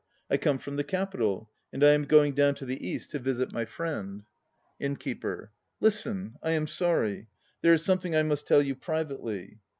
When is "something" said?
7.85-8.15